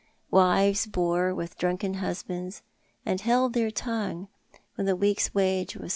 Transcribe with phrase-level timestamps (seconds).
[0.31, 2.63] Wives bore with drunken husbands,
[3.05, 4.29] and held their tongue
[4.73, 5.89] when the week's wage was